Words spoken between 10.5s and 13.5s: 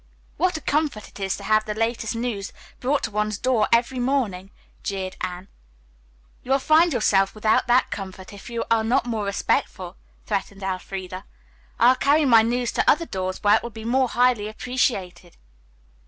Elfreda. "I'll carry my news to other doors